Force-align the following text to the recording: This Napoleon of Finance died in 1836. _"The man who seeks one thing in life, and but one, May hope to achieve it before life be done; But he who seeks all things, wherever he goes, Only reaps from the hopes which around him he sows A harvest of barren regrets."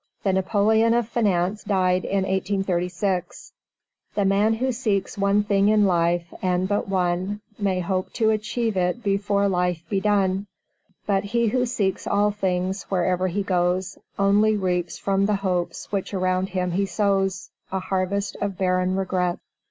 This 0.23 0.33
Napoleon 0.33 0.95
of 0.95 1.07
Finance 1.07 1.63
died 1.63 2.05
in 2.05 2.23
1836. 2.23 3.53
_"The 4.17 4.25
man 4.25 4.55
who 4.55 4.71
seeks 4.71 5.15
one 5.15 5.43
thing 5.43 5.69
in 5.69 5.85
life, 5.85 6.33
and 6.41 6.67
but 6.67 6.87
one, 6.87 7.41
May 7.59 7.81
hope 7.81 8.11
to 8.13 8.31
achieve 8.31 8.75
it 8.75 9.03
before 9.03 9.47
life 9.47 9.83
be 9.91 9.99
done; 10.01 10.47
But 11.05 11.25
he 11.25 11.49
who 11.49 11.67
seeks 11.67 12.07
all 12.07 12.31
things, 12.31 12.81
wherever 12.89 13.27
he 13.27 13.43
goes, 13.43 13.99
Only 14.17 14.57
reaps 14.57 14.97
from 14.97 15.27
the 15.27 15.35
hopes 15.35 15.91
which 15.91 16.15
around 16.15 16.49
him 16.49 16.71
he 16.71 16.87
sows 16.87 17.51
A 17.71 17.77
harvest 17.79 18.35
of 18.41 18.57
barren 18.57 18.95
regrets." 18.95 19.39